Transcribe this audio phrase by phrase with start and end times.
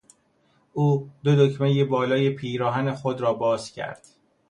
[0.73, 4.07] او دو دکمهی بالای پیراهن خود را باز کرد.